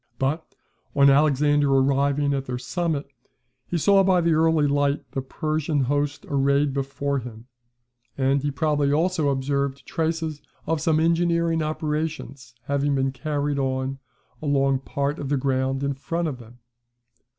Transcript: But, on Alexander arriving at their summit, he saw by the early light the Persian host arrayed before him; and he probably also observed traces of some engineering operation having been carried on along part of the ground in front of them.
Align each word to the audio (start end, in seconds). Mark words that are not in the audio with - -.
But, 0.17 0.55
on 0.95 1.11
Alexander 1.11 1.69
arriving 1.75 2.33
at 2.33 2.45
their 2.47 2.57
summit, 2.57 3.05
he 3.67 3.77
saw 3.77 4.01
by 4.03 4.19
the 4.19 4.33
early 4.33 4.65
light 4.65 5.03
the 5.11 5.21
Persian 5.21 5.81
host 5.81 6.25
arrayed 6.27 6.73
before 6.73 7.19
him; 7.19 7.45
and 8.17 8.41
he 8.41 8.49
probably 8.49 8.91
also 8.91 9.29
observed 9.29 9.85
traces 9.85 10.41
of 10.65 10.81
some 10.81 10.99
engineering 10.99 11.61
operation 11.61 12.33
having 12.63 12.95
been 12.95 13.11
carried 13.11 13.59
on 13.59 13.99
along 14.41 14.79
part 14.79 15.19
of 15.19 15.29
the 15.29 15.37
ground 15.37 15.83
in 15.83 15.93
front 15.93 16.27
of 16.27 16.39
them. 16.39 16.57